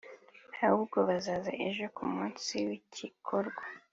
[0.65, 3.63] ahubwo bazaza ejo ku munsi w’igikorwa